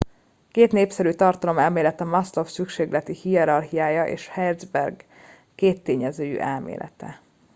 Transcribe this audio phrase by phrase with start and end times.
[0.51, 5.03] két népszerű tartalomelmélet a maslow szükségleti hierarchiája és herzberg
[5.55, 7.19] kéttényezőjű elmélete